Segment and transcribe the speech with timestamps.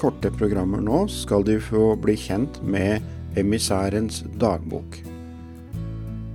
[0.00, 3.02] korte programmer nå skal du få bli kjent med
[3.36, 5.00] emissærens dagbok.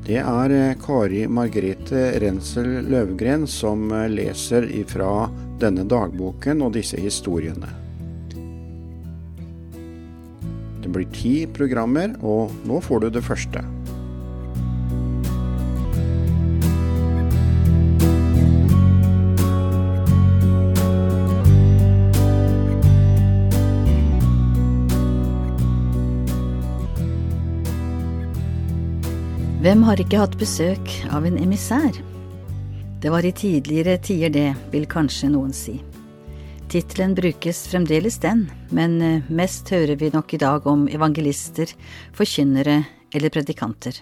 [0.09, 5.29] Det er eh, Kari Margrethe Rensel Løvgren som eh, leser ifra
[5.61, 7.69] denne dagboken og disse historiene.
[10.79, 13.61] Det blir ti programmer, og nå får du det første.
[29.59, 31.97] Hvem har ikke hatt besøk av en emissær?
[33.03, 35.73] Det var i tidligere tider det, vil kanskje noen si.
[36.71, 41.73] Tittelen brukes fremdeles den, men eh, mest hører vi nok i dag om evangelister,
[42.15, 42.77] forkynnere
[43.11, 43.97] eller predikanter.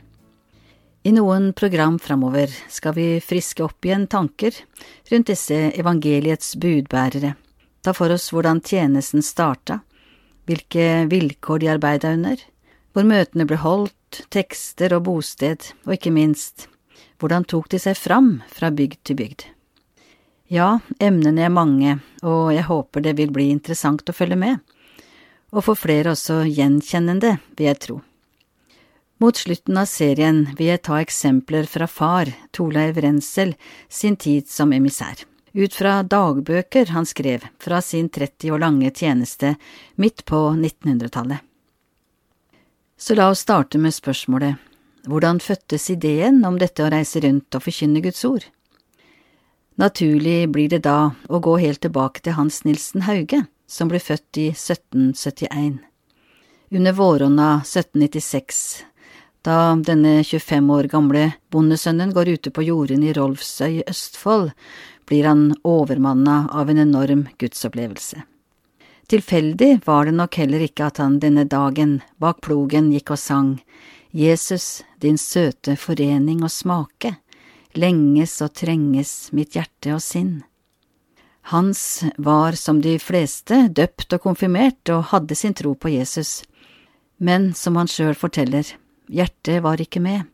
[1.02, 4.54] I noen program framover skal vi friske opp igjen tanker
[5.10, 7.34] rundt disse evangeliets budbærere,
[7.82, 9.80] ta for oss hvordan tjenesten starta,
[10.46, 12.46] hvilke vilkår de arbeida under,
[12.98, 16.64] hvor møtene ble holdt, tekster og bosted, og ikke minst,
[17.22, 19.44] hvordan tok de seg fram fra bygd til bygd?
[20.50, 24.64] Ja, emnene er mange, og jeg håper det vil bli interessant å følge med,
[25.54, 28.00] og for flere også gjenkjennende, vil jeg tro.
[29.22, 33.54] Mot slutten av serien vil jeg ta eksempler fra far, Torleiv Rensel,
[33.90, 35.22] sin tid som emissær,
[35.54, 39.54] ut fra dagbøker han skrev fra sin 30 år lange tjeneste
[40.02, 41.47] midt på 1900-tallet.
[42.98, 44.58] Så la oss starte med spørsmålet
[45.08, 48.44] hvordan fødtes ideen om dette å reise rundt og forkynne Guds ord?
[49.78, 54.40] Naturlig blir det da å gå helt tilbake til Hans Nilsen Hauge, som ble født
[54.42, 55.78] i 1771.
[56.74, 58.64] Under våronna 1796,
[59.46, 64.50] da denne 25 år gamle bondesønnen går ute på jordene i Rolfsøy i Østfold,
[65.08, 68.26] blir han overmanna av en enorm gudsopplevelse.
[69.08, 73.54] Tilfeldig var det nok heller ikke at han denne dagen bak plogen gikk og sang
[74.12, 77.14] Jesus, din søte forening og smake,
[77.78, 80.42] lenges og trenges mitt hjerte og sinn.
[81.54, 86.42] Hans var som de fleste døpt og konfirmert og hadde sin tro på Jesus,
[87.18, 88.68] men som han sjøl forteller,
[89.08, 90.26] hjertet var ikke med,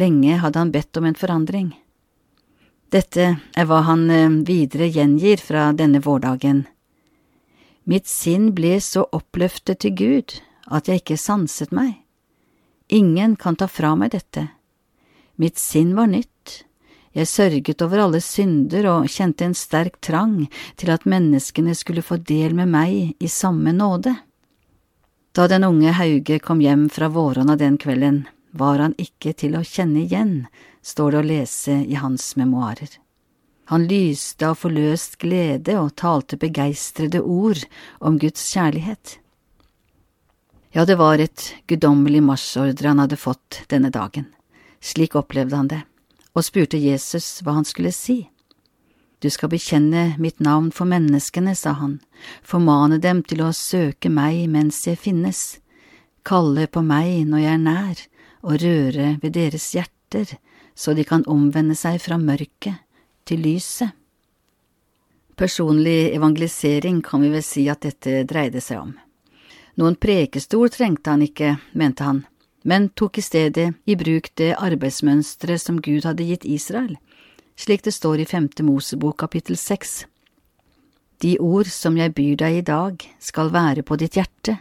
[0.00, 1.68] lenge hadde han bedt om en forandring.
[2.88, 6.64] Dette er hva han eh, videre gjengir fra denne vårdagen.
[7.88, 10.34] Mitt sinn ble så oppløftet til Gud
[10.68, 11.94] at jeg ikke sanset meg.
[12.92, 14.44] Ingen kan ta fra meg dette.
[15.40, 16.66] Mitt sinn var nytt.
[17.16, 22.20] Jeg sørget over alle synder og kjente en sterk trang til at menneskene skulle få
[22.20, 24.12] del med meg i samme nåde.
[25.32, 29.64] Da den unge Hauge kom hjem fra Våronna den kvelden, var han ikke til å
[29.64, 30.48] kjenne igjen,
[30.84, 32.90] står det å lese i hans memoarer.
[33.68, 37.66] Han lyste av forløst glede og talte begeistrede ord
[38.00, 39.18] om Guds kjærlighet.
[40.72, 44.30] Ja, det var et guddommelig marsjordre han hadde fått denne dagen.
[44.80, 45.82] Slik opplevde han det,
[46.32, 48.30] og spurte Jesus hva han skulle si.
[49.20, 51.98] Du skal bekjenne mitt navn for menneskene, sa han,
[52.40, 55.58] formane dem til å søke meg mens jeg finnes,
[56.24, 58.04] kalle på meg når jeg er nær,
[58.48, 60.38] og røre ved deres hjerter,
[60.72, 62.78] så de kan omvende seg fra mørket
[63.28, 63.92] til lyset.
[65.38, 68.96] Personlig evangelisering kan vi vel si at dette dreide seg om.
[69.78, 72.24] Noen prekestol trengte han ikke, mente han,
[72.66, 76.96] men tok i stedet i bruk det arbeidsmønsteret som Gud hadde gitt Israel,
[77.54, 80.02] slik det står i Femte Mosebok kapittel seks.
[81.22, 84.58] De ord som jeg byr deg i dag, skal være på ditt hjerte,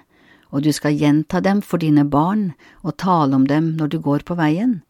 [0.53, 2.51] og du skal gjenta dem for dine barn
[2.83, 4.83] og tale om dem når du går på veien,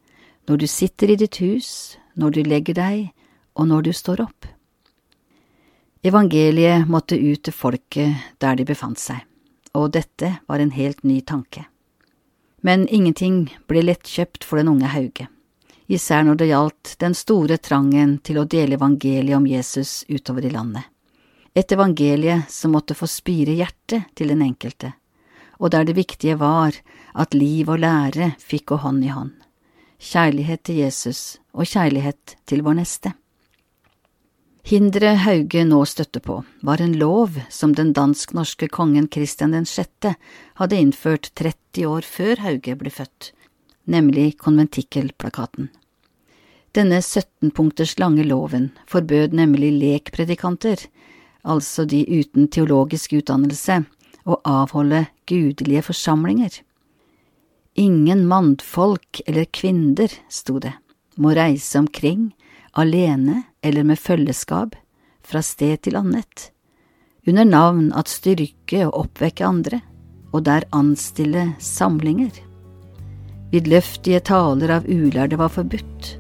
[0.48, 3.08] når du sitter i ditt hus, når du legger deg,
[3.58, 4.46] og når du står opp.
[6.06, 9.24] Evangeliet måtte ut til folket der de befant seg,
[9.74, 11.66] og dette var en helt ny tanke.
[12.62, 15.28] Men ingenting ble lettkjøpt for den unge Hauge,
[15.88, 20.54] især når det gjaldt den store trangen til å dele evangeliet om Jesus utover i
[20.54, 20.86] landet.
[21.58, 24.94] Et evangelie som måtte få spire hjertet til den enkelte,
[25.58, 26.78] og der det viktige var
[27.18, 29.34] at liv og lære fikk gå hånd i hånd.
[29.98, 33.18] Kjærlighet til Jesus og kjærlighet til vår neste.
[34.68, 40.10] Hinderet Hauge nå støtte på, var en lov som den dansk-norske kongen Kristian 6.
[40.60, 43.30] hadde innført 30 år før Hauge ble født,
[43.88, 45.70] nemlig konventikkelplakaten.
[46.76, 50.84] Denne 17-punkters lange loven forbød nemlig lekpredikanter,
[51.48, 53.86] altså de uten teologisk utdannelse,
[54.28, 56.60] å avholde gudelige forsamlinger.
[57.80, 60.76] Ingen mannfolk eller kvinner, sto det,
[61.16, 62.34] må reise omkring
[62.78, 64.76] alene eller med følgeskap,
[65.28, 66.52] fra sted til annet,
[67.28, 69.82] under navn at styrke og oppvekke andre,
[70.32, 72.32] og der anstille samlinger.
[73.52, 76.14] Vidløftige taler av ulærde var forbudt,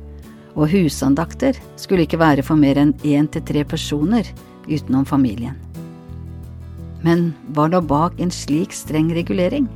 [0.57, 4.27] og husandakter skulle ikke være for mer enn én til tre personer
[4.68, 5.56] utenom familien.
[7.06, 9.68] Men hva lå bak en slik streng regulering?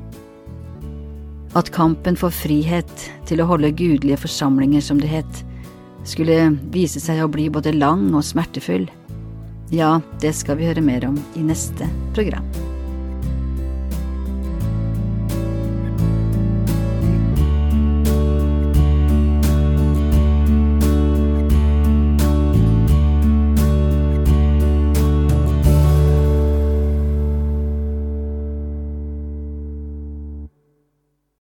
[1.55, 5.43] At kampen for frihet til å holde gudelige forsamlinger, som det het,
[6.07, 8.89] skulle vise seg å bli både lang og smertefull,
[9.71, 12.70] ja, det skal vi høre mer om i neste program.